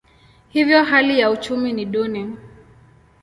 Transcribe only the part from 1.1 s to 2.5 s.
ya uchumi ni duni.